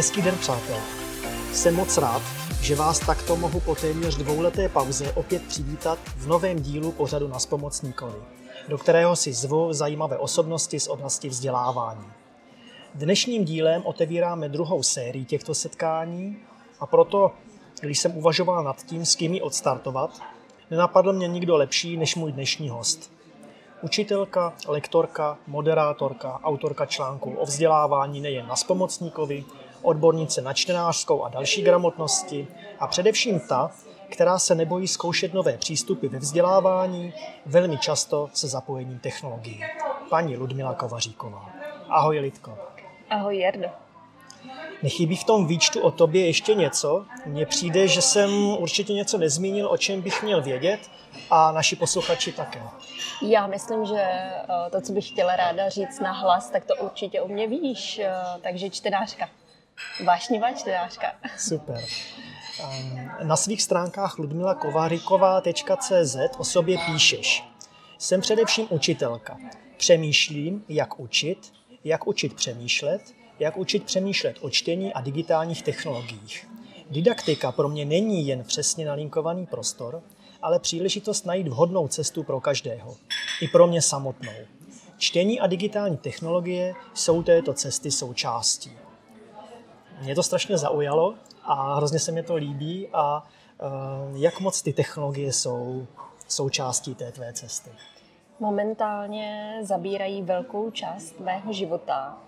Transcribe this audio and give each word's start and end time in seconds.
Hezký 0.00 0.22
den, 0.22 0.38
přátelé. 0.38 0.80
Jsem 1.52 1.74
moc 1.74 1.98
rád, 1.98 2.22
že 2.60 2.76
vás 2.76 2.98
takto 2.98 3.36
mohu 3.36 3.60
po 3.60 3.74
téměř 3.74 4.16
dvouleté 4.16 4.68
pauze 4.68 5.12
opět 5.12 5.42
přivítat 5.42 5.98
v 6.16 6.26
novém 6.26 6.62
dílu 6.62 6.92
pořadu 6.92 7.28
na 7.28 7.38
Spomocníkovi, 7.38 8.18
do 8.68 8.78
kterého 8.78 9.16
si 9.16 9.32
zvu 9.32 9.72
zajímavé 9.72 10.18
osobnosti 10.18 10.80
z 10.80 10.88
oblasti 10.88 11.28
vzdělávání. 11.28 12.04
Dnešním 12.94 13.44
dílem 13.44 13.82
otevíráme 13.84 14.48
druhou 14.48 14.82
sérii 14.82 15.24
těchto 15.24 15.54
setkání 15.54 16.36
a 16.80 16.86
proto, 16.86 17.32
když 17.80 17.98
jsem 17.98 18.16
uvažoval 18.16 18.64
nad 18.64 18.82
tím, 18.82 19.06
s 19.06 19.14
kým 19.14 19.34
ji 19.34 19.40
odstartovat, 19.40 20.22
nenapadl 20.70 21.12
mě 21.12 21.28
nikdo 21.28 21.56
lepší 21.56 21.96
než 21.96 22.16
můj 22.16 22.32
dnešní 22.32 22.68
host. 22.68 23.12
Učitelka, 23.82 24.52
lektorka, 24.68 25.38
moderátorka, 25.46 26.40
autorka 26.42 26.86
článků 26.86 27.34
o 27.34 27.44
vzdělávání 27.44 28.20
nejen 28.20 28.46
na 28.46 28.56
Spomocníkovi, 28.56 29.44
odbornice 29.82 30.42
na 30.42 30.52
čtenářskou 30.52 31.22
a 31.24 31.28
další 31.28 31.62
gramotnosti 31.62 32.48
a 32.78 32.86
především 32.86 33.40
ta, 33.40 33.70
která 34.08 34.38
se 34.38 34.54
nebojí 34.54 34.88
zkoušet 34.88 35.34
nové 35.34 35.58
přístupy 35.58 36.06
ve 36.06 36.18
vzdělávání, 36.18 37.12
velmi 37.46 37.78
často 37.78 38.28
se 38.32 38.48
zapojením 38.48 38.98
technologií. 38.98 39.64
Paní 40.10 40.36
Ludmila 40.36 40.74
Kovaříková. 40.74 41.50
Ahoj, 41.88 42.18
Lidko. 42.18 42.58
Ahoj, 43.10 43.38
Jardo. 43.38 43.68
Nechybí 44.82 45.16
v 45.16 45.24
tom 45.24 45.46
výčtu 45.46 45.80
o 45.80 45.90
tobě 45.90 46.26
ještě 46.26 46.54
něco? 46.54 47.04
Mně 47.26 47.46
přijde, 47.46 47.88
že 47.88 48.02
jsem 48.02 48.30
určitě 48.58 48.92
něco 48.92 49.18
nezmínil, 49.18 49.70
o 49.70 49.76
čem 49.76 50.00
bych 50.00 50.22
měl 50.22 50.42
vědět 50.42 50.80
a 51.30 51.52
naši 51.52 51.76
posluchači 51.76 52.32
také. 52.32 52.62
Já 53.22 53.46
myslím, 53.46 53.84
že 53.84 54.00
eh, 54.00 54.46
to, 54.70 54.80
co 54.80 54.92
bych 54.92 55.08
chtěla 55.08 55.36
ráda 55.36 55.68
říct 55.68 56.00
na 56.00 56.12
hlas, 56.12 56.50
tak 56.50 56.64
to 56.64 56.74
určitě 56.76 57.20
o 57.20 57.28
mě 57.28 57.46
víš, 57.46 57.98
eh, 57.98 58.12
takže 58.42 58.70
čtenářka. 58.70 59.28
Vášnivá 60.04 60.52
čtenářka. 60.52 61.06
Super. 61.38 61.84
Ehm, 62.60 63.10
na 63.22 63.36
svých 63.36 63.62
stránkách 63.62 64.18
ludmilakováriková.cz 64.18 66.16
o 66.38 66.44
sobě 66.44 66.78
píšeš. 66.86 67.44
Jsem 67.98 68.20
především 68.20 68.66
učitelka. 68.70 69.36
Přemýšlím, 69.76 70.64
jak 70.68 71.00
učit, 71.00 71.52
jak 71.84 72.06
učit 72.06 72.34
přemýšlet, 72.34 73.02
jak 73.38 73.56
učit 73.56 73.84
přemýšlet 73.84 74.36
o 74.40 74.50
čtení 74.50 74.92
a 74.92 75.00
digitálních 75.00 75.62
technologiích. 75.62 76.48
Didaktika 76.90 77.52
pro 77.52 77.68
mě 77.68 77.84
není 77.84 78.26
jen 78.26 78.44
přesně 78.44 78.86
nalinkovaný 78.86 79.46
prostor, 79.46 80.02
ale 80.42 80.58
příležitost 80.58 81.26
najít 81.26 81.48
vhodnou 81.48 81.88
cestu 81.88 82.22
pro 82.22 82.40
každého. 82.40 82.96
I 83.40 83.48
pro 83.48 83.66
mě 83.66 83.82
samotnou. 83.82 84.32
Čtení 84.98 85.40
a 85.40 85.46
digitální 85.46 85.96
technologie 85.96 86.74
jsou 86.94 87.22
této 87.22 87.54
cesty 87.54 87.90
součástí. 87.90 88.70
Mě 90.00 90.14
to 90.14 90.22
strašně 90.22 90.58
zaujalo 90.58 91.14
a 91.42 91.74
hrozně 91.74 91.98
se 91.98 92.12
mi 92.12 92.22
to 92.22 92.34
líbí 92.34 92.88
a 92.92 93.22
uh, 93.22 94.20
jak 94.20 94.40
moc 94.40 94.62
ty 94.62 94.72
technologie 94.72 95.32
jsou 95.32 95.86
součástí 96.28 96.94
té 96.94 97.12
tvé 97.12 97.32
cesty? 97.32 97.70
Momentálně 98.40 99.58
zabírají 99.62 100.22
velkou 100.22 100.70
část 100.70 101.20
mého 101.20 101.52
života 101.52 102.18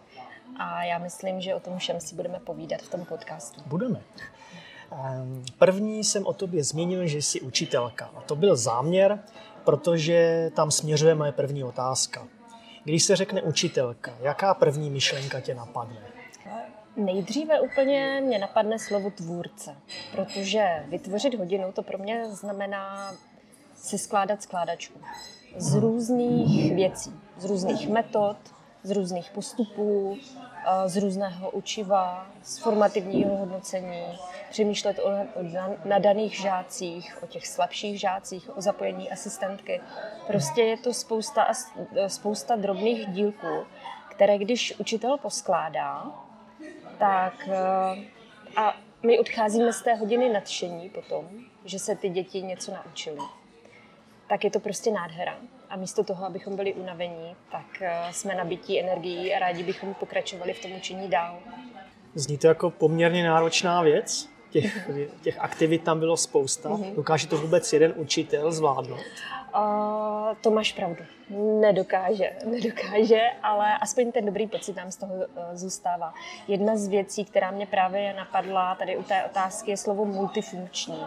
a 0.59 0.85
já 0.85 0.99
myslím, 0.99 1.41
že 1.41 1.55
o 1.55 1.61
tom 1.61 1.79
všem 1.79 2.01
si 2.01 2.15
budeme 2.15 2.41
povídat 2.41 2.83
v 2.83 2.91
tom 2.91 3.05
podcastu. 3.05 3.61
Budeme. 3.67 4.03
Ehm, 4.93 5.45
první 5.59 6.05
jsem 6.05 6.27
o 6.27 6.33
tobě 6.33 6.65
zmínil, 6.65 7.07
že 7.07 7.23
jsi 7.23 7.41
učitelka. 7.41 8.11
A 8.15 8.21
to 8.21 8.37
byl 8.37 8.57
záměr, 8.57 9.19
protože 9.65 10.51
tam 10.57 10.71
směřuje 10.71 11.15
moje 11.15 11.33
první 11.33 11.65
otázka. 11.65 12.27
Když 12.85 13.05
se 13.05 13.17
řekne 13.17 13.43
učitelka, 13.43 14.15
jaká 14.21 14.55
první 14.55 14.91
myšlenka 14.91 15.41
tě 15.41 15.55
napadne? 15.55 16.22
Nejdříve 16.97 17.61
úplně 17.61 18.21
mě 18.25 18.39
napadne 18.39 18.79
slovo 18.79 19.11
tvůrce, 19.11 19.77
protože 20.13 20.85
vytvořit 20.89 21.35
hodinu 21.35 21.73
to 21.73 21.83
pro 21.83 21.99
mě 21.99 22.25
znamená 22.27 23.15
si 23.75 23.99
skládat 23.99 24.43
skládačku 24.43 25.01
z 25.57 25.75
různých 25.75 26.75
věcí, 26.75 27.13
z 27.37 27.45
různých 27.45 27.89
metod, 27.89 28.37
z 28.83 28.91
různých 28.91 29.31
postupů, 29.31 30.17
z 30.87 30.97
různého 30.97 31.51
učiva, 31.51 32.27
z 32.43 32.59
formativního 32.59 33.37
hodnocení, 33.37 34.19
přemýšlet 34.51 34.99
o, 34.99 35.11
nadaných 35.85 36.37
žácích, 36.37 37.19
o 37.23 37.27
těch 37.27 37.47
slabších 37.47 38.01
žácích, 38.01 38.57
o 38.57 38.61
zapojení 38.61 39.11
asistentky. 39.11 39.81
Prostě 40.27 40.63
je 40.63 40.77
to 40.77 40.95
spousta, 40.95 41.49
spousta 42.07 42.57
drobných 42.57 43.07
dílků, 43.07 43.65
které 44.11 44.39
když 44.39 44.75
učitel 44.79 45.19
poskládá, 45.19 46.13
tak 47.03 47.49
eh, 47.49 47.99
a 48.57 48.77
my 49.03 49.19
odcházíme 49.19 49.73
z 49.73 49.83
té 49.83 49.95
hodiny 49.95 50.29
nadšení 50.29 50.89
potom, 50.89 51.29
že 51.65 51.79
se 51.79 51.97
ty 51.97 52.09
děti 52.09 52.43
něco 52.43 52.73
naučily. 52.73 53.19
Tak 54.29 54.45
je 54.45 54.51
to 54.51 54.61
prostě 54.61 54.91
nádhera. 54.91 55.37
A 55.71 55.77
místo 55.77 56.05
toho, 56.05 56.25
abychom 56.25 56.57
byli 56.57 56.75
unavení, 56.75 57.37
tak 57.53 57.83
eh, 57.83 58.13
jsme 58.13 58.35
nabití 58.35 58.81
energií 58.81 59.35
a 59.35 59.39
rádi 59.39 59.63
bychom 59.63 59.95
pokračovali 59.95 60.53
v 60.53 60.63
tom 60.63 60.73
učení 60.73 61.09
dál. 61.09 61.39
Zní 62.15 62.39
to 62.39 62.47
jako 62.47 62.71
poměrně 62.71 63.25
náročná 63.25 63.83
věc. 63.83 64.29
Těch, 64.53 64.91
těch 65.23 65.39
aktivit 65.39 65.83
tam 65.83 65.99
bylo 65.99 66.17
spousta. 66.17 66.69
Mm-hmm. 66.69 66.95
Dokáže 66.95 67.29
to 67.29 67.37
vůbec 67.37 67.73
jeden 67.73 67.93
učitel 67.97 68.53
zvládnout? 68.53 69.01
Uh, 69.55 70.35
to 70.41 70.51
máš 70.51 70.73
pravdu. 70.73 71.05
Nedokáže, 71.61 72.33
nedokáže, 72.45 73.21
ale 73.43 73.79
aspoň 73.79 74.13
ten 74.13 74.27
dobrý 74.27 74.47
pocit 74.47 74.77
nám 74.77 74.93
z 74.93 74.97
toho 74.97 75.15
uh, 75.15 75.25
zůstává. 75.53 76.15
Jedna 76.49 76.77
z 76.77 76.89
věcí, 76.89 77.25
která 77.25 77.51
mě 77.51 77.67
právě 77.67 78.15
napadla 78.15 78.75
tady 78.75 78.97
u 78.97 79.03
té 79.03 79.25
otázky, 79.25 79.71
je 79.71 79.77
slovo 79.77 80.05
multifunkční. 80.05 81.05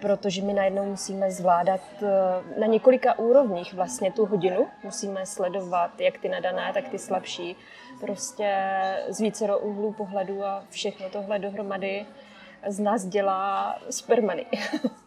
Protože 0.00 0.42
my 0.42 0.52
najednou 0.52 0.84
musíme 0.84 1.30
zvládat 1.30 1.80
uh, 2.00 2.08
na 2.60 2.66
několika 2.66 3.18
úrovních 3.18 3.74
vlastně 3.74 4.12
tu 4.12 4.26
hodinu. 4.26 4.66
Musíme 4.84 5.26
sledovat 5.26 6.00
jak 6.00 6.18
ty 6.18 6.28
nadané, 6.28 6.70
tak 6.74 6.88
ty 6.88 6.98
slabší. 6.98 7.56
Prostě 8.00 8.78
z 9.08 9.20
vícero 9.20 9.58
úhlů 9.58 9.92
pohledu 9.92 10.44
a 10.44 10.64
všechno 10.70 11.10
tohle 11.10 11.38
dohromady 11.38 12.06
z 12.68 12.78
nás 12.78 13.04
dělá 13.04 13.74
supermany. 13.90 14.46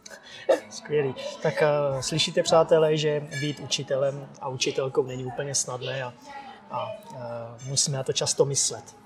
Skvělý. 0.70 1.14
Tak 1.42 1.54
uh, 1.62 2.00
slyšíte, 2.00 2.42
přátelé, 2.42 2.96
že 2.96 3.20
být 3.40 3.60
učitelem 3.60 4.28
a 4.40 4.48
učitelkou 4.48 5.02
není 5.02 5.24
úplně 5.24 5.54
snadné 5.54 6.02
a, 6.02 6.12
a 6.70 6.86
uh, 7.10 7.18
musíme 7.68 7.96
na 7.96 8.02
to 8.02 8.12
často 8.12 8.44
myslet. 8.44 9.01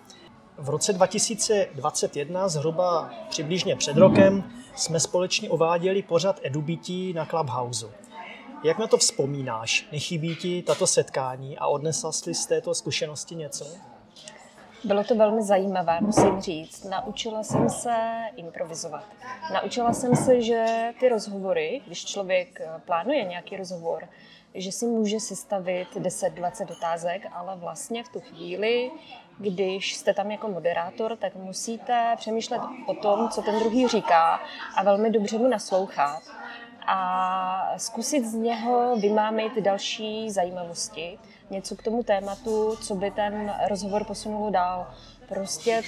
V 0.58 0.68
roce 0.68 0.92
2021, 0.92 2.48
zhruba 2.48 3.10
přibližně 3.28 3.76
před 3.76 3.96
rokem, 3.96 4.44
jsme 4.76 5.00
společně 5.00 5.50
uváděli 5.50 6.02
pořad 6.02 6.40
EduBití 6.42 7.12
na 7.12 7.26
Clubhouse. 7.26 7.86
Jak 8.64 8.78
na 8.78 8.86
to 8.86 8.96
vzpomínáš? 8.96 9.88
Nechybí 9.92 10.36
ti 10.36 10.62
tato 10.62 10.86
setkání 10.86 11.58
a 11.58 11.66
odnesla 11.66 12.12
jsi 12.12 12.34
z 12.34 12.46
této 12.46 12.74
zkušenosti 12.74 13.34
něco? 13.34 13.64
Bylo 14.84 15.04
to 15.04 15.14
velmi 15.14 15.42
zajímavé, 15.42 15.98
musím 16.00 16.40
říct. 16.40 16.84
Naučila 16.84 17.42
jsem 17.42 17.70
se 17.70 17.94
improvizovat. 18.36 19.04
Naučila 19.54 19.92
jsem 19.92 20.16
se, 20.16 20.42
že 20.42 20.92
ty 21.00 21.08
rozhovory, 21.08 21.80
když 21.86 22.04
člověk 22.04 22.60
eh, 22.60 22.80
plánuje 22.84 23.24
nějaký 23.24 23.56
rozhovor, 23.56 24.08
že 24.54 24.72
si 24.72 24.86
může 24.86 25.20
sestavit 25.20 25.88
10-20 25.96 26.72
otázek, 26.72 27.26
ale 27.32 27.56
vlastně 27.56 28.04
v 28.04 28.08
tu 28.08 28.20
chvíli, 28.20 28.90
když 29.38 29.96
jste 29.96 30.14
tam 30.14 30.30
jako 30.30 30.48
moderátor, 30.48 31.16
tak 31.16 31.34
musíte 31.34 32.14
přemýšlet 32.16 32.60
o 32.86 32.94
tom, 32.94 33.28
co 33.28 33.42
ten 33.42 33.58
druhý 33.58 33.88
říká 33.88 34.40
a 34.74 34.82
velmi 34.84 35.10
dobře 35.10 35.38
mu 35.38 35.48
naslouchat 35.48 36.22
a 36.86 37.72
zkusit 37.76 38.26
z 38.26 38.34
něho 38.34 38.96
vymámit 38.96 39.52
další 39.60 40.30
zajímavosti 40.30 41.18
něco 41.50 41.76
k 41.76 41.82
tomu 41.82 42.02
tématu, 42.02 42.76
co 42.76 42.94
by 42.94 43.10
ten 43.10 43.54
rozhovor 43.68 44.04
posunulo 44.04 44.50
dál. 44.50 44.86
Prostě 45.28 45.82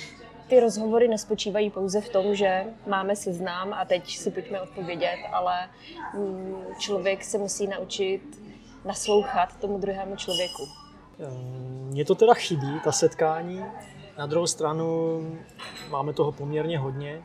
ty 0.49 0.61
rozhovory 0.61 1.09
nespočívají 1.09 1.71
pouze 1.71 2.00
v 2.00 2.09
tom, 2.09 2.35
že 2.35 2.65
máme 2.87 3.17
seznám 3.17 3.73
a 3.73 3.85
teď 3.85 4.17
si 4.17 4.31
pojďme 4.31 4.61
odpovědět, 4.61 5.19
ale 5.33 5.69
mm, 6.15 6.65
člověk 6.79 7.25
se 7.25 7.39
musí 7.39 7.67
naučit 7.67 8.23
naslouchat 8.85 9.56
tomu 9.56 9.79
druhému 9.79 10.17
člověku. 10.17 10.88
Mně 11.88 12.05
to 12.05 12.15
teda 12.15 12.35
chybí, 12.35 12.81
ta 12.85 12.93
setkání. 12.93 13.65
Na 14.19 14.26
druhou 14.26 14.47
stranu 14.47 15.20
máme 15.91 16.12
toho 16.12 16.32
poměrně 16.32 16.79
hodně 16.79 17.23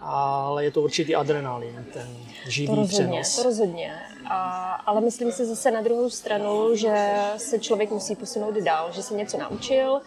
ale 0.00 0.64
je 0.64 0.70
to 0.70 0.82
určitý 0.82 1.14
adrenalin, 1.14 1.86
ten 1.92 2.16
živý 2.48 2.68
to 2.68 2.74
rozhodně, 2.74 3.20
přenos. 3.20 3.36
To 3.36 3.42
rozhodně, 3.42 3.94
a, 4.30 4.74
ale 4.74 5.00
myslím 5.00 5.32
si 5.32 5.46
zase 5.46 5.70
na 5.70 5.80
druhou 5.80 6.10
stranu, 6.10 6.76
že 6.76 7.14
se 7.36 7.58
člověk 7.58 7.90
musí 7.90 8.16
posunout 8.16 8.54
dál, 8.54 8.92
že 8.92 9.02
se 9.02 9.14
něco 9.14 9.38
naučil 9.38 10.00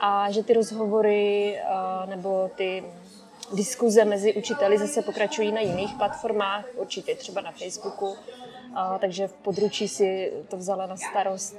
a 0.00 0.30
že 0.30 0.42
ty 0.42 0.52
rozhovory 0.52 1.58
nebo 2.06 2.50
ty 2.54 2.84
diskuze 3.54 4.04
mezi 4.04 4.34
učiteli 4.34 4.78
zase 4.78 5.02
pokračují 5.02 5.52
na 5.52 5.60
jiných 5.60 5.94
platformách, 5.94 6.64
určitě 6.76 7.14
třeba 7.14 7.40
na 7.40 7.52
Facebooku, 7.52 8.16
a, 8.74 8.98
takže 8.98 9.28
v 9.28 9.32
područí 9.32 9.88
si 9.88 10.32
to 10.48 10.56
vzala 10.56 10.86
na 10.86 10.96
starost 10.96 11.56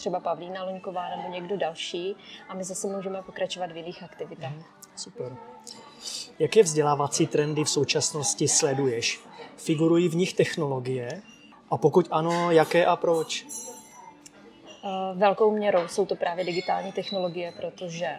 třeba 0.00 0.20
Pavlína 0.20 0.64
Loňková 0.64 1.16
nebo 1.16 1.28
někdo 1.28 1.56
další 1.56 2.16
a 2.48 2.54
my 2.54 2.64
zase 2.64 2.86
můžeme 2.86 3.22
pokračovat 3.22 3.72
v 3.72 3.76
jiných 3.76 4.02
aktivitách. 4.02 4.52
Mm, 4.52 4.62
super. 4.96 5.36
Jaké 6.38 6.62
vzdělávací 6.62 7.26
trendy 7.26 7.64
v 7.64 7.70
současnosti 7.70 8.48
sleduješ? 8.48 9.20
Figurují 9.56 10.08
v 10.08 10.14
nich 10.14 10.34
technologie? 10.34 11.22
A 11.70 11.76
pokud 11.76 12.08
ano, 12.10 12.50
jaké 12.50 12.86
a 12.86 12.96
proč? 12.96 13.46
Eh, 14.84 14.88
velkou 15.14 15.50
měrou 15.50 15.88
jsou 15.88 16.06
to 16.06 16.16
právě 16.16 16.44
digitální 16.44 16.92
technologie, 16.92 17.52
protože 17.60 18.16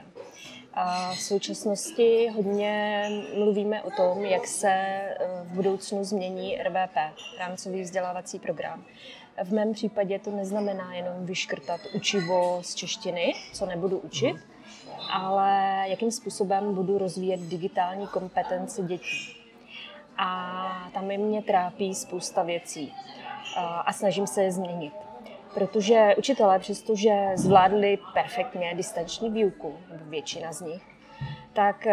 a 0.74 1.14
v 1.14 1.20
současnosti 1.20 2.30
hodně 2.36 3.04
mluvíme 3.38 3.82
o 3.82 3.92
tom, 3.92 4.26
jak 4.26 4.48
se 4.48 4.70
eh, 4.70 5.18
v 5.44 5.48
budoucnu 5.48 6.04
změní 6.04 6.58
RVP, 6.64 6.96
rámcový 7.40 7.82
vzdělávací 7.82 8.40
program. 8.40 8.86
V 9.44 9.54
mém 9.54 9.74
případě 9.74 10.20
to 10.20 10.32
neznamená 10.32 10.94
jenom 10.94 11.26
vyškrtat 11.26 11.82
učivo 11.94 12.60
z 12.64 12.76
češtiny, 12.76 13.34
co 13.54 13.66
nebudu 13.66 13.98
učit, 13.98 14.36
ale 15.14 15.84
jakým 15.88 16.12
způsobem 16.12 16.76
budu 16.76 16.98
rozvíjet 16.98 17.40
digitální 17.40 18.08
kompetence 18.08 18.82
dětí. 18.82 19.38
A 20.18 20.90
tam 20.94 21.06
mě 21.06 21.42
trápí 21.42 21.96
spousta 21.96 22.44
věcí 22.44 22.94
a 23.58 23.94
snažím 23.94 24.28
se 24.28 24.44
je 24.44 24.52
změnit. 24.52 24.94
Protože 25.54 26.16
učitelé, 26.18 26.60
přestože 26.60 27.32
zvládli 27.36 27.98
perfektně 28.14 28.74
distanční 28.76 29.30
výuku, 29.30 29.78
nebo 29.92 30.06
většina 30.06 30.54
z 30.54 30.62
nich, 30.62 30.84
tak 31.54 31.88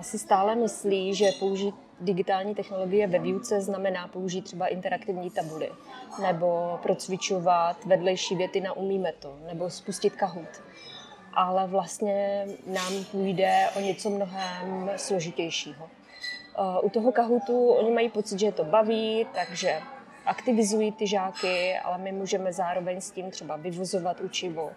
si 0.00 0.18
stále 0.18 0.54
myslí, 0.54 1.14
že 1.14 1.26
použít 1.38 1.74
digitální 2.04 2.54
technologie 2.54 3.06
ve 3.06 3.18
výuce 3.18 3.60
znamená 3.60 4.08
použít 4.08 4.42
třeba 4.42 4.66
interaktivní 4.66 5.30
tabuly, 5.30 5.70
nebo 6.22 6.78
procvičovat 6.82 7.84
vedlejší 7.84 8.36
věty 8.36 8.60
na 8.60 8.72
umíme 8.72 9.12
to, 9.12 9.36
nebo 9.46 9.70
spustit 9.70 10.16
Kahoot. 10.16 10.62
Ale 11.34 11.66
vlastně 11.66 12.46
nám 12.66 13.04
půjde 13.04 13.68
o 13.76 13.80
něco 13.80 14.10
mnohem 14.10 14.90
složitějšího. 14.96 15.88
U 16.82 16.90
toho 16.90 17.12
Kahootu 17.12 17.68
oni 17.68 17.90
mají 17.90 18.08
pocit, 18.08 18.38
že 18.38 18.46
je 18.46 18.52
to 18.52 18.64
baví, 18.64 19.26
takže 19.34 19.80
aktivizují 20.26 20.92
ty 20.92 21.06
žáky, 21.06 21.78
ale 21.84 21.98
my 21.98 22.12
můžeme 22.12 22.52
zároveň 22.52 23.00
s 23.00 23.10
tím 23.10 23.30
třeba 23.30 23.56
vyvozovat 23.56 24.20
učivo 24.20 24.70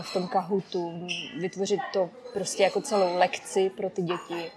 v 0.00 0.12
tom 0.12 0.28
Kahootu, 0.28 1.06
vytvořit 1.40 1.80
to 1.92 2.10
prostě 2.32 2.62
jako 2.62 2.80
celou 2.80 3.16
lekci 3.16 3.70
pro 3.70 3.90
ty 3.90 4.02
děti 4.02 4.50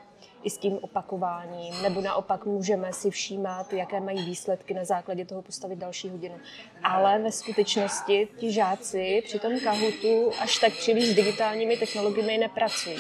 i 0.46 0.50
s 0.50 0.58
tím 0.58 0.78
opakováním, 0.82 1.82
nebo 1.82 2.02
naopak 2.02 2.46
můžeme 2.46 2.94
si 2.94 3.12
všímat, 3.12 3.74
jaké 3.74 4.00
mají 4.00 4.26
výsledky 4.26 4.74
na 4.74 4.86
základě 4.86 5.26
toho 5.26 5.42
postavit 5.42 5.80
další 5.80 6.10
hodinu. 6.10 6.36
Ale 6.84 7.20
ve 7.20 7.32
skutečnosti 7.32 8.28
ti 8.38 8.52
žáci 8.52 9.22
při 9.26 9.40
tom 9.40 9.60
Kahootu 9.60 10.32
až 10.40 10.60
tak 10.60 10.74
příliš 10.74 11.06
s 11.06 11.16
digitálními 11.16 11.78
technologiemi 11.78 12.38
nepracují. 12.38 12.98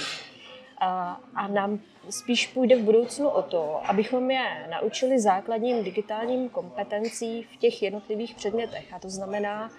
A, 0.77 1.21
a 1.35 1.47
nám 1.47 1.79
spíš 2.09 2.47
půjde 2.47 2.75
v 2.75 2.83
budoucnu 2.83 3.29
o 3.29 3.41
to, 3.41 3.81
abychom 3.85 4.31
je 4.31 4.67
naučili 4.71 5.19
základním 5.19 5.83
digitálním 5.83 6.49
kompetencí 6.49 7.43
v 7.43 7.57
těch 7.57 7.83
jednotlivých 7.83 8.35
předmětech. 8.35 8.93
A 8.93 8.99
to 8.99 9.09
znamená 9.09 9.71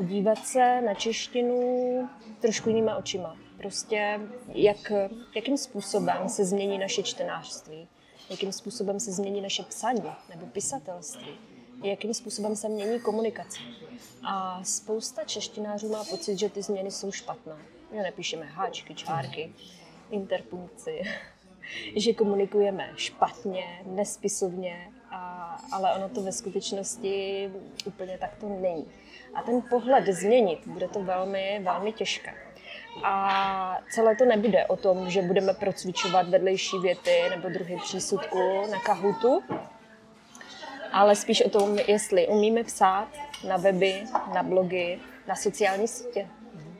dívat 0.00 0.38
se 0.38 0.80
na 0.80 0.94
češtinu 0.94 2.08
trošku 2.40 2.68
jinýma 2.68 2.96
očima. 2.96 3.36
Prostě 3.60 4.20
jak, 4.48 4.92
jakým 5.34 5.58
způsobem 5.58 6.28
se 6.28 6.44
změní 6.44 6.78
naše 6.78 7.02
čtenářství, 7.02 7.88
jakým 8.30 8.52
způsobem 8.52 9.00
se 9.00 9.12
změní 9.12 9.40
naše 9.40 9.62
psaní 9.62 10.12
nebo 10.28 10.46
pisatelství, 10.46 11.38
jakým 11.82 12.14
způsobem 12.14 12.56
se 12.56 12.68
mění 12.68 13.00
komunikace. 13.00 13.58
A 14.24 14.64
spousta 14.64 15.24
češtinářů 15.24 15.88
má 15.88 16.04
pocit, 16.04 16.38
že 16.38 16.48
ty 16.48 16.62
změny 16.62 16.90
jsou 16.90 17.12
špatné. 17.12 17.56
Že 17.92 18.02
nepíšeme 18.02 18.46
háčky, 18.46 18.94
čárky, 18.94 19.52
interpunkci, 20.10 21.02
že 21.96 22.12
komunikujeme 22.12 22.92
špatně, 22.96 23.82
nespisovně, 23.86 24.92
a, 25.10 25.56
ale 25.72 25.94
ono 25.94 26.08
to 26.08 26.22
ve 26.22 26.32
skutečnosti 26.32 27.50
úplně 27.86 28.18
tak 28.18 28.36
to 28.36 28.48
není. 28.48 28.86
A 29.34 29.42
ten 29.42 29.62
pohled 29.70 30.06
změnit 30.06 30.66
bude 30.66 30.88
to 30.88 31.02
velmi, 31.02 31.60
velmi 31.64 31.92
těžké. 31.92 32.49
A 33.02 33.78
celé 33.90 34.16
to 34.16 34.24
nebude 34.24 34.66
o 34.66 34.76
tom, 34.76 35.10
že 35.10 35.22
budeme 35.22 35.54
procvičovat 35.54 36.28
vedlejší 36.28 36.78
věty 36.78 37.22
nebo 37.30 37.48
druhy 37.48 37.76
přísudku 37.84 38.38
na 38.70 38.80
kahutu, 38.80 39.42
ale 40.92 41.16
spíš 41.16 41.42
o 41.42 41.50
tom, 41.50 41.78
jestli 41.78 42.28
umíme 42.28 42.64
psát 42.64 43.08
na 43.48 43.56
weby, 43.56 44.04
na 44.34 44.42
blogy, 44.42 44.98
na 45.26 45.36
sociální 45.36 45.88
sítě 45.88 46.28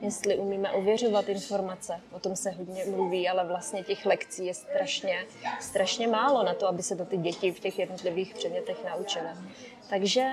jestli 0.01 0.37
umíme 0.37 0.71
ověřovat 0.71 1.29
informace. 1.29 2.01
O 2.13 2.21
tom 2.21 2.37
se 2.37 2.51
hodně 2.51 2.85
mluví, 2.85 3.29
ale 3.29 3.47
vlastně 3.47 3.83
těch 3.83 4.07
lekcí 4.07 4.47
je 4.47 4.55
strašně, 4.55 5.27
strašně 5.61 6.09
málo 6.09 6.43
na 6.43 6.55
to, 6.55 6.69
aby 6.69 6.83
se 6.83 6.97
to 6.97 7.05
ty 7.05 7.17
děti 7.17 7.53
v 7.53 7.61
těch 7.61 7.79
jednotlivých 7.79 8.35
předmětech 8.35 8.77
naučily. 8.91 9.29
Takže 9.91 10.31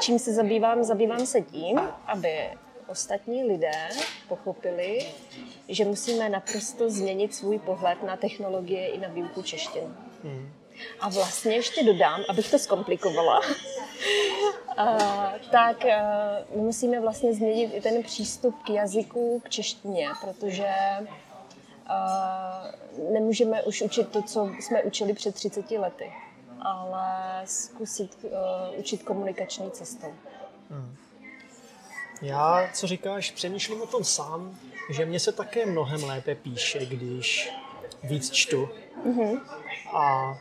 čím 0.00 0.18
se 0.18 0.32
zabývám? 0.32 0.84
Zabývám 0.84 1.26
se 1.26 1.40
tím, 1.40 1.80
aby 2.06 2.50
ostatní 2.90 3.44
lidé 3.44 3.88
pochopili, 4.28 5.06
že 5.68 5.84
musíme 5.84 6.28
naprosto 6.28 6.90
změnit 6.90 7.34
svůj 7.34 7.58
pohled 7.58 8.02
na 8.02 8.16
technologie 8.16 8.88
i 8.88 8.98
na 8.98 9.08
výuku 9.08 9.42
češtiny. 9.42 9.88
Hmm. 10.24 10.52
A 11.00 11.08
vlastně 11.08 11.54
ještě 11.54 11.84
dodám, 11.84 12.24
abych 12.28 12.50
to 12.50 12.58
zkomplikovala, 12.58 13.40
tak 15.50 15.84
uh, 15.84 16.62
musíme 16.62 17.00
vlastně 17.00 17.34
změnit 17.34 17.70
i 17.74 17.80
ten 17.80 18.02
přístup 18.02 18.62
k 18.62 18.70
jazyku, 18.70 19.42
k 19.44 19.48
češtině, 19.48 20.08
protože 20.20 20.68
uh, 21.00 21.06
nemůžeme 23.12 23.62
už 23.62 23.82
učit 23.82 24.08
to, 24.08 24.22
co 24.22 24.50
jsme 24.60 24.82
učili 24.82 25.14
před 25.14 25.34
30 25.34 25.70
lety, 25.70 26.12
ale 26.60 27.42
zkusit 27.44 28.24
uh, 28.24 28.30
učit 28.78 29.02
komunikační 29.02 29.70
cestou. 29.70 30.14
Hmm. 30.70 30.96
Já, 32.22 32.70
co 32.72 32.86
říkáš, 32.86 33.30
přemýšlím 33.30 33.82
o 33.82 33.86
tom 33.86 34.04
sám, 34.04 34.58
že 34.90 35.04
mně 35.06 35.20
se 35.20 35.32
také 35.32 35.66
mnohem 35.66 36.04
lépe 36.04 36.34
píše, 36.34 36.86
když 36.86 37.50
víc 38.04 38.30
čtu. 38.30 38.68
Mm-hmm. 39.06 39.40
A 39.92 40.34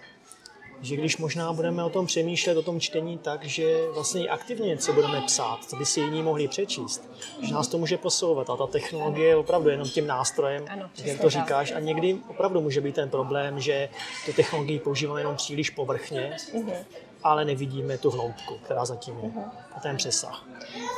že 0.81 0.95
když 0.95 1.17
možná 1.17 1.53
budeme 1.53 1.83
o 1.83 1.89
tom 1.89 2.05
přemýšlet, 2.05 2.57
o 2.57 2.61
tom 2.61 2.79
čtení 2.79 3.17
tak, 3.17 3.45
že 3.45 3.87
vlastně 3.93 4.29
aktivně 4.29 4.67
něco 4.67 4.93
budeme 4.93 5.21
psát, 5.21 5.65
co 5.65 5.75
by 5.75 5.85
si 5.85 5.99
jiní 5.99 6.23
mohli 6.23 6.47
přečíst, 6.47 7.09
že 7.41 7.53
nás 7.53 7.67
to 7.67 7.77
může 7.77 7.97
posouvat 7.97 8.49
a 8.49 8.55
ta 8.55 8.67
technologie 8.67 9.27
je 9.27 9.35
opravdu 9.35 9.69
jenom 9.69 9.89
tím 9.89 10.07
nástrojem, 10.07 10.65
ano, 10.69 10.89
jak 11.03 11.21
to 11.21 11.29
říkáš, 11.29 11.71
a 11.71 11.79
někdy 11.79 12.17
opravdu 12.27 12.61
může 12.61 12.81
být 12.81 12.95
ten 12.95 13.09
problém, 13.09 13.59
že 13.59 13.89
tu 14.25 14.33
technologii 14.33 14.79
používáme 14.79 15.21
jenom 15.21 15.35
příliš 15.35 15.69
povrchně, 15.69 16.37
uh-huh. 16.53 16.73
Ale 17.23 17.45
nevidíme 17.45 17.97
tu 17.97 18.09
hloubku, 18.09 18.57
která 18.63 18.85
zatím 18.85 19.19
je, 19.19 19.29
uh-huh. 19.29 19.51
a 19.75 19.79
ten 19.79 19.97
přesah. 19.97 20.45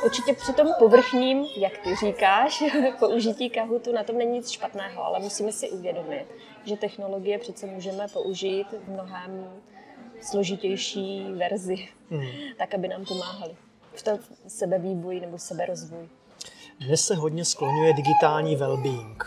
Určitě 0.04 0.34
při 0.34 0.52
tom 0.52 0.68
povrchním, 0.78 1.46
jak 1.56 1.78
ty 1.78 1.96
říkáš, 1.96 2.64
použití 2.98 3.50
kahutu, 3.50 3.92
na 3.92 4.04
tom 4.04 4.18
není 4.18 4.32
nic 4.32 4.50
špatného, 4.50 5.04
ale 5.04 5.20
musíme 5.20 5.52
si 5.52 5.70
uvědomit, 5.70 6.26
že 6.64 6.76
technologie 6.76 7.38
přece 7.38 7.66
můžeme 7.66 8.08
použít 8.08 8.66
v 8.84 8.90
mnohem 8.90 9.50
složitější 10.22 11.32
verzi, 11.32 11.88
hmm. 12.10 12.26
tak 12.58 12.74
aby 12.74 12.88
nám 12.88 13.04
pomáhali 13.04 13.56
v 13.94 14.02
tom 14.02 14.18
sebevývoji 14.48 15.20
nebo 15.20 15.38
seberozvoji. 15.38 16.08
Dnes 16.80 17.06
se 17.06 17.14
hodně 17.14 17.44
skloňuje 17.44 17.92
digitální 17.92 18.56
well-being. 18.56 19.26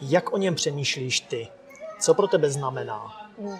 Jak 0.00 0.32
o 0.32 0.38
něm 0.38 0.54
přemýšlíš 0.54 1.20
ty? 1.20 1.48
Co 2.00 2.14
pro 2.14 2.28
tebe 2.28 2.50
znamená? 2.50 3.28
Hmm. 3.38 3.58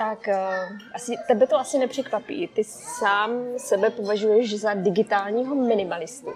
Tak 0.00 0.28
uh, 0.28 0.78
asi, 0.94 1.16
tebe 1.26 1.46
to 1.46 1.56
asi 1.56 1.78
nepřekvapí. 1.78 2.48
Ty 2.48 2.64
sám 2.64 3.30
sebe 3.56 3.90
považuješ 3.90 4.54
za 4.54 4.74
digitálního 4.74 5.54
minimalistu. 5.54 6.32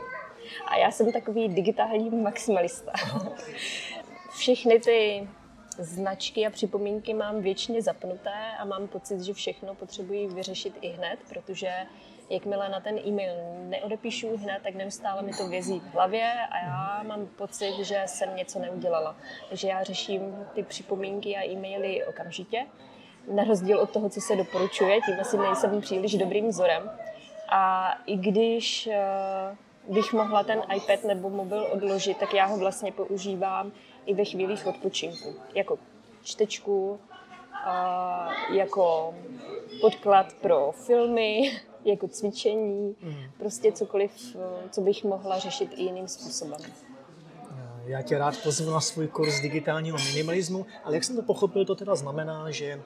A 0.66 0.76
já 0.76 0.90
jsem 0.90 1.12
takový 1.12 1.49
digitální 1.49 2.11
maximalista. 2.11 2.92
Všechny 4.30 4.80
ty 4.80 5.28
značky 5.78 6.47
a 6.47 6.50
připomínky 6.50 7.14
mám 7.14 7.40
věčně 7.40 7.83
zapnuté 7.83 8.56
a 8.59 8.64
mám 8.64 8.88
pocit, 8.88 9.21
že 9.21 9.35
všechno 9.35 9.75
potřebuji 9.75 10.28
vyřešit 10.28 10.75
i 10.80 10.88
hned, 10.88 11.18
protože 11.28 11.71
jakmile 12.30 12.68
na 12.68 12.80
ten 12.80 12.99
e-mail 12.99 13.35
neodepíšu 13.68 14.37
hned, 14.37 14.62
tak 14.62 14.75
neustále 14.75 15.23
mi 15.23 15.33
to 15.33 15.49
vězí 15.49 15.80
v 15.80 15.94
hlavě 15.94 16.33
a 16.50 16.59
já 16.59 17.02
mám 17.02 17.26
pocit, 17.26 17.85
že 17.85 18.02
jsem 18.06 18.37
něco 18.37 18.59
neudělala. 18.59 19.16
Takže 19.49 19.68
já 19.68 19.85
řeším 19.85 20.47
ty 20.54 20.62
připomínky 20.62 21.37
a 21.37 21.47
e-maily 21.47 22.04
okamžitě, 22.04 22.66
na 23.33 23.45
rozdíl 23.45 23.81
od 23.81 23.90
toho, 23.90 24.09
co 24.09 24.21
se 24.21 24.37
doporučuje, 24.37 25.00
tím 25.00 25.21
asi 25.21 25.38
nejsem 25.38 25.81
příliš 25.81 26.14
dobrým 26.14 26.49
vzorem. 26.49 26.90
A 27.49 27.93
i 28.07 28.16
když 28.16 28.87
eh, 28.87 29.57
bych 29.88 30.12
mohla 30.12 30.45
ten 30.45 30.62
iPad 30.76 31.04
nebo 31.04 31.31
mobil 31.31 31.66
odložit, 31.73 32.16
tak 32.16 32.35
já 32.35 32.47
ho 32.47 32.59
vlastně 32.59 32.93
používám 32.93 33.73
i 34.07 34.14
ve 34.14 34.25
chvílích 34.25 34.66
odpočinku. 34.66 35.35
Jako 35.54 35.78
čtečku, 36.25 37.00
jako 38.52 39.14
podklad 39.81 40.33
pro 40.33 40.73
filmy, 40.73 41.61
jako 41.85 42.09
cvičení, 42.09 42.97
mm. 43.02 43.14
prostě 43.38 43.73
cokoliv, 43.73 44.37
eh, 44.37 44.69
co 44.71 44.81
bych 44.81 45.04
mohla 45.04 45.38
řešit 45.38 45.71
i 45.76 45.83
jiným 45.83 46.09
způsobem. 46.09 46.61
Já 47.87 48.02
tě 48.02 48.19
rád 48.19 48.35
pozvu 48.43 48.71
na 48.71 48.81
svůj 48.81 49.09
kurz 49.09 49.40
digitálního 49.40 49.99
minimalismu, 49.99 50.66
ale 50.85 50.97
jak 50.97 51.04
jsem 51.04 51.16
to 51.16 51.23
pochopil, 51.23 51.64
to 51.64 51.75
teda 51.75 51.95
znamená, 51.95 52.50
že 52.50 52.83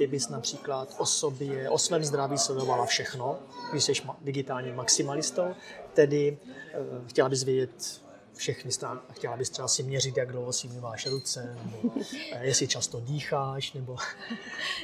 ty 0.00 0.06
bys 0.06 0.28
například 0.28 0.94
o 0.98 1.06
sobě, 1.06 1.70
o 1.70 1.78
svém 1.78 2.04
zdraví 2.04 2.38
sledovala 2.38 2.86
všechno, 2.86 3.38
když 3.70 3.84
jsi 3.84 3.92
digitálním 4.20 4.76
maximalistou, 4.76 5.54
tedy 5.94 6.38
eh, 6.72 6.78
chtěla 7.06 7.28
bys 7.28 7.42
vědět 7.44 8.00
všechny 8.40 8.72
strany. 8.72 9.00
Chtěla 9.12 9.36
bys 9.36 9.50
třeba 9.50 9.68
si 9.68 9.82
měřit, 9.82 10.16
jak 10.16 10.32
dlouho 10.32 10.52
si 10.52 10.68
myváš 10.68 11.06
ruce, 11.06 11.56
nebo 11.64 11.92
jestli 12.40 12.68
často 12.68 13.00
dýcháš, 13.00 13.72
nebo... 13.72 13.96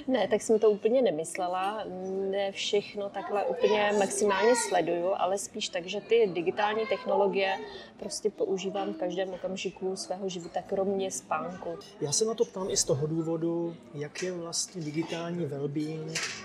Ne, 0.06 0.28
tak 0.28 0.42
jsem 0.42 0.58
to 0.58 0.70
úplně 0.70 1.02
nemyslela. 1.02 1.84
Ne 2.30 2.52
všechno 2.52 3.10
takhle 3.10 3.44
úplně 3.44 3.92
maximálně 3.98 4.56
sleduju, 4.68 5.12
ale 5.16 5.38
spíš 5.38 5.68
tak, 5.68 5.86
že 5.86 6.00
ty 6.00 6.30
digitální 6.34 6.86
technologie 6.86 7.58
prostě 7.98 8.30
používám 8.30 8.92
v 8.92 8.96
každém 8.96 9.30
okamžiku 9.30 9.96
svého 9.96 10.28
života, 10.28 10.62
kromě 10.66 11.10
spánku. 11.10 11.78
Já 12.00 12.12
se 12.12 12.25
na 12.25 12.34
to 12.34 12.44
ptám 12.44 12.70
i 12.70 12.76
z 12.76 12.84
toho 12.84 13.06
důvodu, 13.06 13.76
jak 13.94 14.22
je 14.22 14.32
vlastně 14.32 14.82
digitální 14.82 15.46
well 15.46 15.70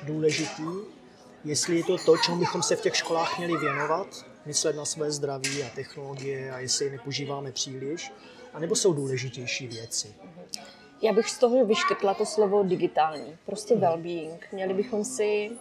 důležitý, 0.03 0.63
jestli 1.43 1.77
je 1.77 1.83
to 1.83 1.97
to, 1.97 2.17
čemu 2.17 2.37
bychom 2.37 2.63
se 2.63 2.75
v 2.75 2.81
těch 2.81 2.95
školách 2.95 3.37
měli 3.37 3.57
věnovat, 3.57 4.07
myslet 4.45 4.75
na 4.75 4.85
své 4.85 5.11
zdraví 5.11 5.63
a 5.63 5.69
technologie 5.75 6.51
a 6.51 6.59
jestli 6.59 6.85
je 6.85 6.91
nepoužíváme 6.91 7.51
příliš, 7.51 8.11
anebo 8.53 8.75
jsou 8.75 8.93
důležitější 8.93 9.67
věci? 9.67 10.15
Já 11.01 11.13
bych 11.13 11.29
z 11.29 11.37
toho 11.37 11.65
vyškrtla 11.65 12.13
to 12.13 12.25
slovo 12.25 12.63
digitální, 12.63 13.37
prostě 13.45 13.75
well-being. 13.75 14.39
Měli 14.51 14.73
bychom 14.73 15.05
si 15.05 15.51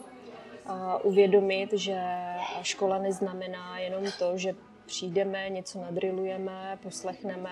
uvědomit, 1.02 1.72
že 1.72 2.00
škola 2.62 2.98
neznamená 2.98 3.78
jenom 3.78 4.04
to, 4.18 4.38
že 4.38 4.54
přijdeme, 4.90 5.50
něco 5.50 5.80
nadrilujeme, 5.80 6.78
poslechneme 6.82 7.50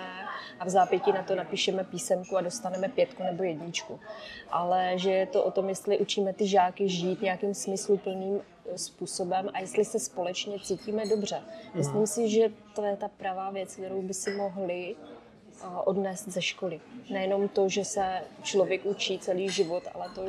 a 0.60 0.64
v 0.64 0.68
zápěti 0.68 1.12
na 1.12 1.22
to 1.22 1.34
napíšeme 1.34 1.84
písemku 1.84 2.36
a 2.36 2.40
dostaneme 2.40 2.88
pětku 2.88 3.22
nebo 3.22 3.42
jedničku. 3.42 4.00
Ale 4.50 4.92
že 4.96 5.10
je 5.10 5.26
to 5.26 5.44
o 5.44 5.50
tom, 5.50 5.68
jestli 5.68 5.98
učíme 5.98 6.32
ty 6.32 6.46
žáky 6.46 6.88
žít 6.88 7.22
nějakým 7.22 7.54
smysluplným 7.54 8.40
eh, 8.40 8.78
způsobem 8.78 9.50
a 9.54 9.60
jestli 9.60 9.84
se 9.84 9.98
společně 9.98 10.58
cítíme 10.58 11.06
dobře. 11.06 11.42
Myslím 11.74 12.06
si, 12.06 12.28
že 12.28 12.50
to 12.74 12.82
je 12.84 12.96
ta 12.96 13.08
pravá 13.08 13.50
věc, 13.50 13.76
kterou 13.76 14.02
by 14.02 14.14
si 14.14 14.30
mohli 14.30 14.96
eh, 14.96 15.66
odnést 15.84 16.28
ze 16.28 16.42
školy. 16.42 16.80
Nejenom 17.10 17.48
to, 17.48 17.68
že 17.68 17.84
se 17.84 18.22
člověk 18.42 18.86
učí 18.86 19.18
celý 19.18 19.48
život, 19.48 19.82
ale 19.94 20.10
to, 20.14 20.22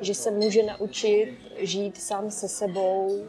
že 0.00 0.14
se 0.14 0.30
může 0.30 0.62
naučit 0.62 1.38
žít 1.58 2.00
sám 2.00 2.30
se 2.30 2.48
sebou, 2.48 3.28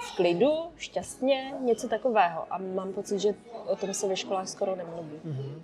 v 0.00 0.16
klidu, 0.16 0.52
šťastně, 0.76 1.54
něco 1.60 1.88
takového. 1.88 2.46
A 2.50 2.58
mám 2.58 2.92
pocit, 2.92 3.18
že 3.18 3.34
o 3.66 3.76
tom 3.76 3.94
se 3.94 4.08
ve 4.08 4.16
školách 4.16 4.48
skoro 4.48 4.76
nemluví. 4.76 5.20
Mm-hmm. 5.26 5.62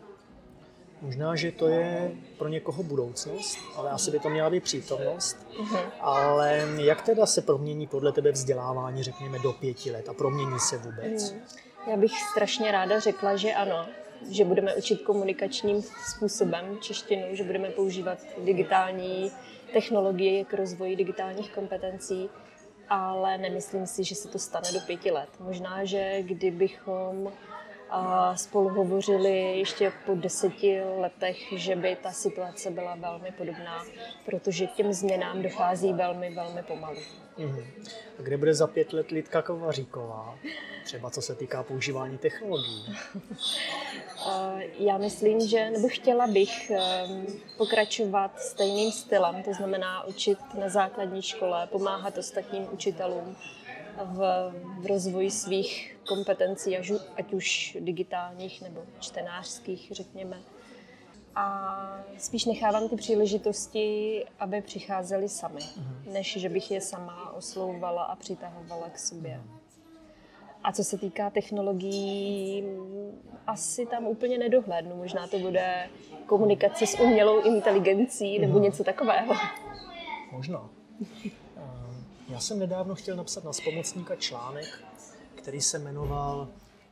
Možná, 1.03 1.37
že 1.37 1.53
to 1.53 1.69
je 1.69 2.13
pro 2.39 2.49
někoho 2.49 2.83
budoucnost, 2.83 3.59
ale 3.77 3.91
asi 3.91 4.11
by 4.11 4.19
to 4.19 4.29
měla 4.29 4.51
být 4.51 4.63
přítomnost. 4.63 5.37
Mm-hmm. 5.61 5.81
Ale 6.01 6.69
jak 6.77 7.03
teda 7.03 7.27
se 7.27 7.43
promění 7.43 7.87
podle 7.87 8.13
tebe 8.13 8.33
vzdělávání, 8.33 9.03
řekněme, 9.03 9.39
do 9.39 9.53
pěti 9.53 9.91
let 9.91 10.09
a 10.09 10.15
promění 10.15 10.59
se 10.59 10.79
vůbec? 10.79 11.33
Mm. 11.33 11.41
Já 11.91 11.97
bych 11.97 12.13
strašně 12.31 12.73
ráda 12.73 13.01
řekla, 13.01 13.37
že 13.37 13.53
ano, 13.53 13.87
že 14.31 14.45
budeme 14.45 14.75
učit 14.75 15.03
komunikačním 15.03 15.83
způsobem 15.83 16.79
češtinu, 16.81 17.23
že 17.31 17.45
budeme 17.45 17.71
používat 17.71 18.19
digitální 18.45 19.33
technologie 19.73 20.45
k 20.45 20.55
rozvoji 20.55 20.97
digitálních 20.97 21.51
kompetencí, 21.51 22.31
ale 22.89 23.39
nemyslím 23.39 23.87
si, 23.87 24.05
že 24.05 24.15
se 24.15 24.29
to 24.29 24.39
stane 24.39 24.73
do 24.73 24.81
pěti 24.81 25.11
let. 25.11 25.29
Možná, 25.41 25.85
že 25.85 26.23
kdybychom 26.23 27.33
spolu 28.35 28.69
hovořili 28.69 29.59
ještě 29.59 29.93
po 30.07 30.15
deseti 30.15 30.81
letech, 31.01 31.37
že 31.57 31.77
by 31.77 31.97
ta 32.03 32.13
situace 32.13 32.71
byla 32.71 32.95
velmi 32.95 33.33
podobná, 33.33 33.85
protože 34.25 34.67
k 34.67 34.73
těm 34.73 34.93
změnám 34.93 35.43
dochází 35.43 35.93
velmi, 35.93 36.35
velmi 36.35 36.63
pomalu. 36.63 37.01
Mm-hmm. 37.39 37.65
A 38.19 38.23
kde 38.23 38.37
bude 38.37 38.55
za 38.55 38.67
pět 38.67 38.93
let 38.93 39.11
Lidka 39.11 39.43
Kovaříková? 39.43 40.39
Třeba 40.85 41.11
co 41.11 41.23
se 41.23 41.35
týká 41.35 41.63
používání 41.63 42.19
technologií. 42.19 42.85
Já 44.79 44.99
myslím, 44.99 45.41
že, 45.41 45.71
nebo 45.71 45.89
chtěla 45.89 46.27
bych 46.27 46.71
ehm, 46.71 47.27
pokračovat 47.57 48.41
stejným 48.41 48.93
stylem, 48.93 49.43
to 49.43 49.55
znamená 49.55 50.07
učit 50.07 50.39
na 50.59 50.69
základní 50.69 51.23
škole, 51.23 51.67
pomáhat 51.67 52.19
ostatním 52.19 52.69
učitelům 52.73 53.37
v, 54.05 54.53
v 54.79 54.87
rozvoji 54.87 55.31
svých 55.31 55.97
kompetencí, 56.09 56.77
ať 57.17 57.33
už 57.33 57.77
digitálních 57.81 58.63
nebo 58.63 58.83
čtenářských, 59.01 59.93
řekněme. 59.93 60.41
A 61.37 62.05
spíš 62.19 62.45
nechávám 62.45 62.89
ty 62.89 62.97
příležitosti, 62.97 64.25
aby 64.39 64.63
přicházely 64.63 65.29
sami, 65.29 65.61
uh-huh. 65.61 66.13
než 66.13 66.37
že 66.37 66.49
bych 66.49 66.71
je 66.71 66.81
sama 66.81 67.33
oslouvala 67.33 68.03
a 68.03 68.17
přitahovala 68.17 68.91
k 68.91 68.99
sobě. 68.99 69.41
A 70.65 70.73
co 70.73 70.85
se 70.85 70.99
týká 70.99 71.31
technologií, 71.31 72.65
asi 73.47 73.87
tam 73.87 74.07
úplně 74.07 74.39
nedohlédnu. 74.39 74.97
Možná 74.97 75.27
to 75.27 75.39
bude 75.39 75.89
komunikace 76.27 76.87
s 76.87 77.01
umělou 77.01 77.41
inteligencí 77.41 78.39
nebo 78.39 78.59
uh-huh. 78.59 78.63
něco 78.63 78.85
takového. 78.85 79.35
Možná. 80.33 80.71
Já 82.29 82.41
jsem 82.41 82.59
nedávno 82.59 82.95
chtěl 82.95 83.17
napsat 83.17 83.45
na 83.45 83.53
spomocníka 83.53 84.17
článek, 84.17 84.85
který 85.35 85.61
se 85.61 85.79
jmenoval 85.79 86.49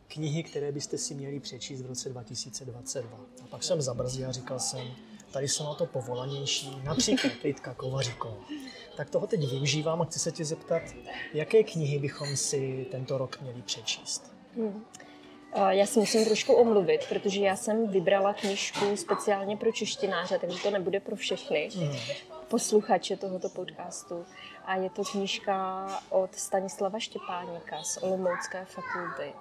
Knihy, 0.08 0.42
které 0.42 0.72
byste 0.72 0.98
si 0.98 1.14
měli 1.14 1.40
přečíst 1.40 1.82
v 1.82 1.86
roce 1.86 2.08
2022. 2.08 3.18
A 3.44 3.46
pak 3.50 3.62
jsem 3.62 3.82
zabrzdil 3.82 4.28
a 4.28 4.32
říkal 4.32 4.58
jsem, 4.58 4.80
tady 5.32 5.48
jsou 5.48 5.64
na 5.64 5.74
to 5.74 5.86
povolanější, 5.86 6.80
například 6.84 7.32
Lidka 7.44 7.74
Kovaříková. 7.74 8.36
Tak 8.96 9.10
toho 9.10 9.26
teď 9.26 9.50
využívám 9.50 10.02
a 10.02 10.04
chci 10.04 10.18
se 10.18 10.32
tě 10.32 10.44
zeptat, 10.44 10.82
jaké 11.34 11.62
knihy 11.62 11.98
bychom 11.98 12.36
si 12.36 12.86
tento 12.90 13.18
rok 13.18 13.40
měli 13.40 13.62
přečíst? 13.62 14.32
Hmm. 14.56 14.84
Já 15.68 15.86
si 15.86 15.98
musím 15.98 16.24
trošku 16.24 16.52
omluvit, 16.52 17.00
protože 17.08 17.40
já 17.40 17.56
jsem 17.56 17.88
vybrala 17.88 18.34
knižku 18.34 18.96
speciálně 18.96 19.56
pro 19.56 19.72
češtináře, 19.72 20.38
takže 20.38 20.62
to 20.62 20.70
nebude 20.70 21.00
pro 21.00 21.16
všechny 21.16 21.70
hmm. 21.74 21.96
posluchače 22.48 23.16
tohoto 23.16 23.48
podcastu 23.48 24.24
a 24.64 24.76
je 24.76 24.90
to 24.90 25.02
knížka 25.04 25.86
od 26.10 26.34
Stanislava 26.34 26.98
Štěpáníka 26.98 27.82
z 27.82 27.96
Olomoucké 28.02 28.64
fakulty 28.64 29.32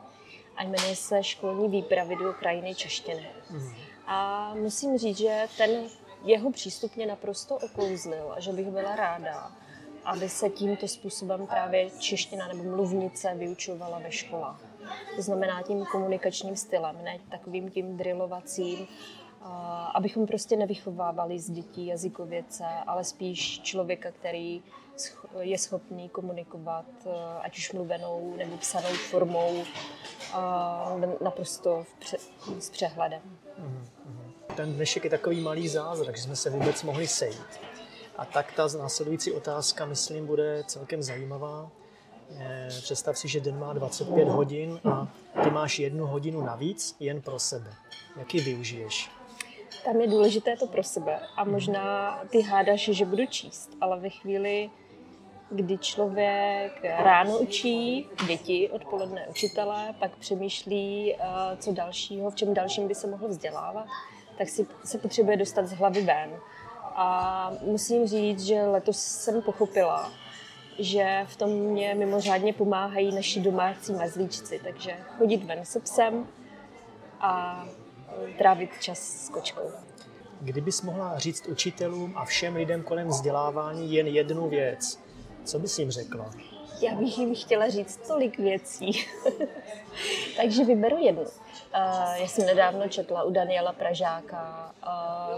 a 0.55 0.63
jmenuje 0.63 0.96
se 0.96 1.24
Školní 1.24 1.70
výpravy 1.70 2.15
do 2.15 2.34
krajiny 2.34 2.75
češtiny. 2.75 3.27
Mm. 3.50 3.74
A 4.08 4.53
musím 4.53 4.98
říct, 4.98 5.17
že 5.17 5.48
ten 5.58 5.70
jeho 6.23 6.51
přístup 6.51 6.95
mě 6.95 7.05
naprosto 7.05 7.55
okouzlil 7.55 8.33
a 8.35 8.39
že 8.39 8.51
bych 8.51 8.67
byla 8.67 8.95
ráda, 8.95 9.51
aby 10.05 10.29
se 10.29 10.49
tímto 10.49 10.87
způsobem 10.87 11.47
právě 11.47 11.89
čeština 11.99 12.47
nebo 12.47 12.63
mluvnice 12.63 13.33
vyučovala 13.35 13.99
ve 13.99 14.11
školách. 14.11 14.61
To 15.15 15.21
znamená 15.21 15.61
tím 15.61 15.85
komunikačním 15.85 16.55
stylem, 16.55 17.03
ne 17.03 17.19
takovým 17.31 17.71
tím 17.71 17.97
drillovacím, 17.97 18.87
abychom 19.93 20.27
prostě 20.27 20.55
nevychovávali 20.55 21.39
z 21.39 21.49
dětí 21.49 21.85
jazykověce, 21.85 22.65
ale 22.87 23.03
spíš 23.03 23.61
člověka, 23.61 24.11
který 24.11 24.63
je 25.39 25.57
schopný 25.57 26.09
komunikovat, 26.09 26.85
ať 27.41 27.57
už 27.57 27.73
mluvenou 27.73 28.33
nebo 28.37 28.57
psanou 28.57 28.89
formou, 28.89 29.63
naprosto 31.21 31.85
s 32.59 32.69
přehledem. 32.69 33.21
Mhm, 33.57 33.87
mhm. 34.05 34.20
Ten 34.55 34.74
dnešek 34.74 35.03
je 35.03 35.10
takový 35.10 35.41
malý 35.41 35.67
zázrak, 35.67 36.17
že 36.17 36.24
jsme 36.24 36.36
se 36.36 36.50
vůbec 36.50 36.84
mohli 36.84 37.08
sejít. 37.08 37.60
A 38.17 38.25
tak 38.25 38.53
ta 38.53 38.67
následující 38.79 39.31
otázka, 39.31 39.86
myslím, 39.86 40.27
bude 40.27 40.63
celkem 40.67 41.03
zajímavá. 41.03 41.72
Eh, 42.38 42.67
představ 42.67 43.17
si, 43.17 43.27
že 43.27 43.39
den 43.39 43.60
má 43.60 43.74
25 43.74 44.27
hodin 44.27 44.79
a 44.91 45.08
ty 45.43 45.50
máš 45.50 45.79
jednu 45.79 46.05
hodinu 46.05 46.41
navíc 46.41 46.96
jen 47.00 47.22
pro 47.22 47.39
sebe. 47.39 47.74
Jak 48.20 48.34
ji 48.34 48.41
využiješ? 48.41 49.12
Tam 49.86 50.01
je 50.01 50.08
důležité 50.08 50.58
to 50.58 50.67
pro 50.67 50.84
sebe 50.84 51.20
a 51.36 51.43
možná 51.43 52.20
ty 52.29 52.41
hádáš, 52.41 52.81
že 52.81 53.05
budu 53.05 53.25
číst, 53.25 53.70
ale 53.81 54.00
ve 54.00 54.10
chvíli, 54.10 54.70
kdy 55.50 55.77
člověk 55.77 56.81
ráno 56.84 57.38
učí 57.38 58.08
děti, 58.27 58.70
odpoledne 58.70 59.27
učitele, 59.27 59.96
pak 60.00 60.15
přemýšlí, 60.15 61.15
eh, 61.15 61.17
co 61.58 61.72
dalšího, 61.72 62.31
v 62.31 62.36
čem 62.36 62.53
dalším 62.53 62.88
by 62.88 62.96
se 62.96 63.08
mohl 63.08 63.27
vzdělávat, 63.27 63.86
tak 64.38 64.50
si 64.50 64.67
se 64.83 64.97
potřebuje 64.97 65.38
dostat 65.38 65.67
z 65.67 65.71
hlavy 65.71 66.01
ven. 66.01 66.29
A 66.95 67.51
musím 67.61 68.07
říct, 68.07 68.41
že 68.43 68.63
letos 68.63 68.97
jsem 68.97 69.41
pochopila, 69.41 70.11
že 70.79 71.25
v 71.27 71.35
tom 71.35 71.51
mě 71.51 71.95
mimořádně 71.95 72.53
pomáhají 72.53 73.15
naši 73.15 73.39
domácí 73.39 73.93
mazlíčci, 73.93 74.61
takže 74.63 74.97
chodit 75.17 75.43
ven 75.43 75.65
se 75.65 75.79
psem 75.79 76.27
a 77.19 77.65
trávit 78.38 78.69
čas 78.79 79.00
s 79.00 79.29
kočkou. 79.29 79.71
Kdybys 80.41 80.81
mohla 80.81 81.19
říct 81.19 81.47
učitelům 81.47 82.13
a 82.15 82.25
všem 82.25 82.55
lidem 82.55 82.83
kolem 82.83 83.07
vzdělávání 83.07 83.93
jen 83.93 84.07
jednu 84.07 84.50
věc, 84.50 85.00
co 85.43 85.59
bys 85.59 85.79
jim 85.79 85.91
řekla? 85.91 86.31
Já 86.81 86.95
bych 86.95 87.17
jim 87.17 87.35
chtěla 87.35 87.69
říct 87.69 88.07
tolik 88.07 88.39
věcí. 88.39 88.91
Takže 90.38 90.63
vyberu 90.63 90.97
jednu. 90.97 91.21
Uh, 91.21 91.27
já 92.15 92.27
jsem 92.27 92.45
nedávno 92.45 92.88
četla 92.88 93.23
u 93.23 93.31
Daniela 93.31 93.73
Pražáka 93.73 94.73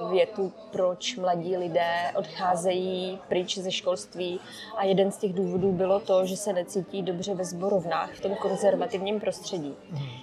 uh, 0.01 0.11
větu, 0.11 0.53
proč 0.71 1.15
mladí 1.15 1.57
lidé 1.57 2.11
odcházejí 2.15 3.19
pryč 3.27 3.57
ze 3.57 3.71
školství 3.71 4.39
a 4.77 4.85
jeden 4.85 5.11
z 5.11 5.17
těch 5.17 5.33
důvodů 5.33 5.71
bylo 5.71 5.99
to, 5.99 6.25
že 6.25 6.37
se 6.37 6.53
necítí 6.53 7.01
dobře 7.01 7.35
ve 7.35 7.45
zborovnách 7.45 8.11
v 8.13 8.21
tom 8.21 8.35
konzervativním 8.35 9.19
prostředí. 9.19 9.75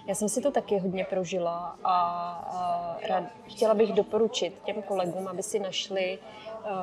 Já 0.06 0.14
jsem 0.14 0.28
si 0.28 0.40
to 0.40 0.50
taky 0.50 0.78
hodně 0.78 1.04
prožila 1.04 1.76
a 1.84 2.98
rád, 3.08 3.24
chtěla 3.46 3.74
bych 3.74 3.92
doporučit 3.92 4.54
těm 4.64 4.82
kolegům, 4.82 5.28
aby 5.28 5.42
si 5.42 5.58
našli 5.58 6.18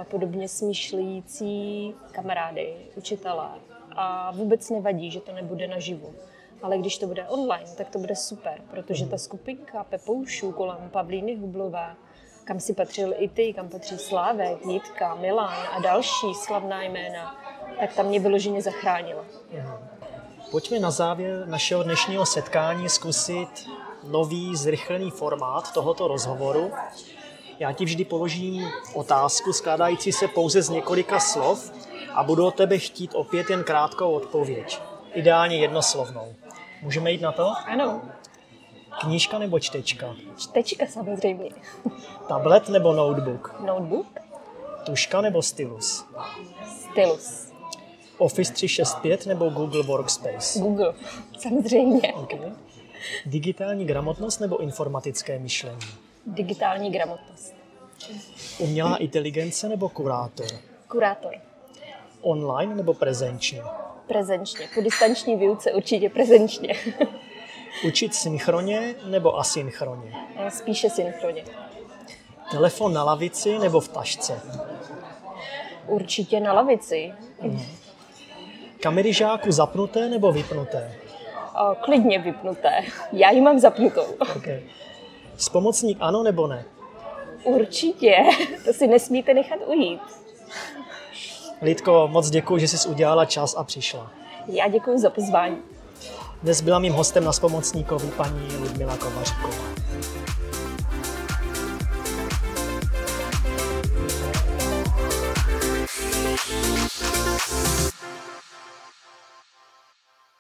podobně 0.10 0.48
smýšlející 0.48 1.94
kamarády, 2.12 2.76
učitele 2.96 3.50
a 3.98 4.32
vůbec 4.32 4.70
nevadí, 4.70 5.12
že 5.12 5.20
to 5.20 5.32
nebude 5.32 5.68
naživu 5.68 6.14
ale 6.62 6.78
když 6.78 6.98
to 6.98 7.08
bude 7.08 7.28
online, 7.28 7.76
tak 7.78 7.90
to 7.90 8.00
bude 8.00 8.16
super, 8.16 8.62
protože 8.72 9.06
ta 9.06 9.18
skupinka 9.18 9.84
Pepoušů 9.84 10.52
kolem 10.52 10.90
Pavlíny 10.92 11.36
Hublové, 11.36 11.96
kam 12.44 12.60
si 12.60 12.74
patřil 12.74 13.14
i 13.18 13.30
ty, 13.30 13.54
kam 13.54 13.70
patří 13.70 13.98
Slávek, 13.98 14.66
Jitka, 14.66 15.16
Milan 15.16 15.54
a 15.72 15.80
další 15.80 16.34
slavná 16.34 16.84
jména, 16.84 17.36
tak 17.80 17.94
tam 17.94 18.06
mě 18.06 18.20
vyloženě 18.20 18.62
zachránila. 18.62 19.26
Pojďme 20.52 20.80
na 20.80 20.92
závěr 20.92 21.48
našeho 21.48 21.84
dnešního 21.84 22.26
setkání 22.26 22.90
zkusit 22.90 23.70
nový 24.04 24.56
zrychlený 24.56 25.12
formát 25.12 25.74
tohoto 25.74 26.08
rozhovoru. 26.08 26.72
Já 27.60 27.72
ti 27.72 27.86
vždy 27.86 28.06
položím 28.06 28.68
otázku 28.94 29.54
skládající 29.54 30.12
se 30.12 30.28
pouze 30.28 30.62
z 30.62 30.70
několika 30.70 31.20
slov 31.20 31.72
a 32.18 32.24
budu 32.24 32.46
od 32.46 32.56
tebe 32.56 32.78
chtít 32.78 33.12
opět 33.16 33.50
jen 33.50 33.64
krátkou 33.64 34.12
odpověď. 34.12 34.82
Ideálně 35.14 35.58
jednoslovnou. 35.58 36.36
Můžeme 36.82 37.12
jít 37.12 37.22
na 37.22 37.32
to? 37.32 37.54
Ano. 37.66 38.02
Knížka 39.00 39.40
nebo 39.40 39.60
čtečka? 39.60 40.16
Čtečka 40.38 40.86
samozřejmě. 40.86 41.50
Tablet 42.28 42.70
nebo 42.70 42.94
notebook? 42.94 43.56
Notebook? 43.66 44.08
Tuška 44.86 45.22
nebo 45.22 45.42
stylus? 45.42 46.06
Stylus. 46.92 47.54
Office 48.18 48.54
365 48.54 49.26
nebo 49.26 49.50
Google 49.50 49.84
Workspace? 49.84 50.60
Google, 50.60 50.94
samozřejmě. 51.40 52.14
Okay. 52.14 52.52
Digitální 53.26 53.86
gramotnost 53.86 54.40
nebo 54.40 54.58
informatické 54.58 55.40
myšlení? 55.40 55.80
Digitální 56.26 56.92
gramotnost. 56.92 57.54
Umělá 58.60 58.98
inteligence 58.98 59.70
nebo 59.70 59.90
kurátor? 59.90 60.48
Kurátor. 60.88 61.47
Online 62.22 62.76
nebo 62.76 62.94
prezenčně? 62.94 63.62
Prezenčně. 64.08 64.68
Po 64.76 64.82
distanční 64.82 65.36
výuce 65.36 65.72
určitě 65.72 66.10
prezenčně. 66.10 66.74
Učit 67.88 68.16
synchronně 68.16 68.96
nebo 69.06 69.40
asynchronně? 69.40 70.14
Spíše 70.50 70.90
synchronně. 70.90 71.44
Telefon 72.52 72.94
na 72.94 73.04
lavici 73.04 73.60
nebo 73.60 73.80
v 73.80 73.88
tašce? 73.88 74.42
Určitě 75.88 76.40
na 76.40 76.54
lavici. 76.54 77.14
Hmm. 77.42 77.62
Kamery 78.80 79.14
žáku 79.14 79.52
zapnuté 79.52 80.10
nebo 80.10 80.32
vypnuté? 80.32 80.96
O, 81.62 81.76
klidně 81.76 82.20
vypnuté. 82.20 82.84
Já 83.12 83.32
ji 83.32 83.42
mám 83.42 83.60
zapnutou. 83.60 84.06
Okay. 84.38 84.64
Spomocník 85.38 85.98
ano 86.02 86.24
nebo 86.24 86.48
ne? 86.48 86.66
Určitě. 87.44 88.16
To 88.66 88.74
si 88.74 88.88
nesmíte 88.88 89.34
nechat 89.34 89.60
ujít. 89.68 90.02
Lidko, 91.62 92.08
moc 92.12 92.30
děkuji, 92.30 92.60
že 92.60 92.68
jsi 92.68 92.90
udělala 92.90 93.26
čas 93.26 93.56
a 93.58 93.64
přišla. 93.64 94.12
Já 94.48 94.68
děkuji 94.68 95.00
za 95.00 95.10
pozvání. 95.10 95.58
Dnes 96.44 96.62
byla 96.62 96.80
mým 96.80 96.94
hostem 96.94 97.24
na 97.24 97.34
spomocníkovi 97.34 98.08
paní 98.18 98.48
Ludmila 98.60 98.98
Kovaříková. 98.98 99.77